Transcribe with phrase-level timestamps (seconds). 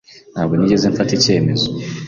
[0.33, 1.67] Ntabwo nigeze mfata icyemezo.